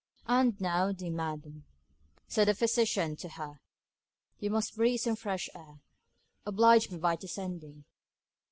[0.25, 1.65] 'And now, my dear madam,'
[2.27, 3.61] said the physician to her,
[4.39, 5.79] 'you must breathe some fresh air.
[6.43, 7.85] Oblige me by descending.